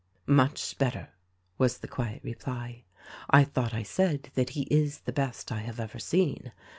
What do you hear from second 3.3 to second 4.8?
thought I said that he